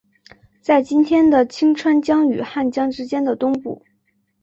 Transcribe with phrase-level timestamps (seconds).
[0.63, 3.85] 在今天的清川江与汉江之间的东部。